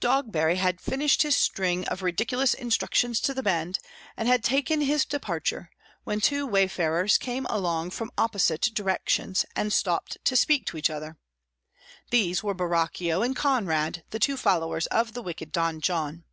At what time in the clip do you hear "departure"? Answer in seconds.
5.04-5.70